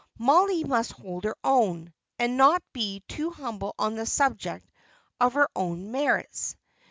Mollie 0.17 0.63
must 0.63 0.93
hold 0.93 1.25
her 1.25 1.35
own, 1.43 1.93
and 2.17 2.35
not 2.35 2.63
be 2.73 3.01
too 3.07 3.29
humble 3.29 3.75
on 3.77 3.93
the 3.93 4.07
subject 4.07 4.67
of 5.19 5.33
her 5.33 5.47
own 5.55 5.91
merits. 5.91 6.55